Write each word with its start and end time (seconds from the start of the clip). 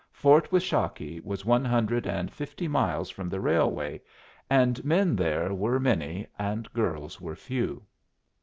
Fort 0.11 0.51
Washakie 0.51 1.23
was 1.23 1.45
one 1.45 1.63
hundred 1.63 2.07
and 2.07 2.31
fifty 2.33 2.67
miles 2.67 3.11
from 3.11 3.29
the 3.29 3.39
railway, 3.39 4.01
and 4.49 4.83
men 4.83 5.15
there 5.15 5.53
were 5.53 5.79
many 5.79 6.25
and 6.39 6.73
girls 6.73 7.21
were 7.21 7.35
few. 7.35 7.83